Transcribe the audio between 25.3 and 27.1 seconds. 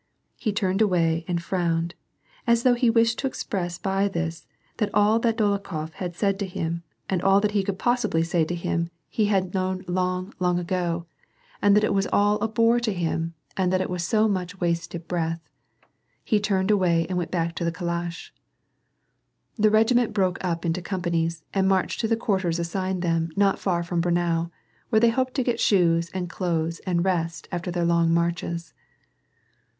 to get shoes and clothes and